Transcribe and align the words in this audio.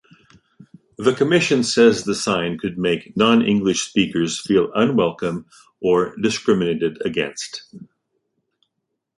The 0.97 1.13
commission 1.13 1.63
says 1.63 2.03
the 2.05 2.15
sign 2.15 2.57
could 2.57 2.75
make 2.75 3.15
non-English 3.15 3.81
speakers 3.81 4.41
feel 4.41 4.71
unwelcome 4.73 5.45
or 5.79 6.15
discriminated 6.19 6.99
against. 7.05 7.71